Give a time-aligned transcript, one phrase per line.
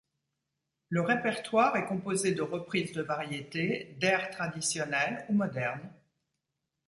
[0.89, 5.91] Le répertoire est composé de reprises de variétés, d'airs traditionnels ou modernes.